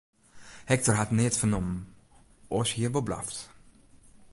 Hektor 0.65 0.95
hat 0.97 1.11
neat 1.11 1.35
fernommen, 1.41 1.85
oars 2.55 2.69
hie 2.73 2.85
er 2.87 2.93
wol 2.95 3.07
blaft. 3.07 3.37